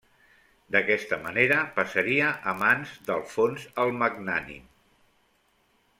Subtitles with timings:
[0.75, 4.65] D'aquesta manera passaria a mans d'Alfons el Magnànim.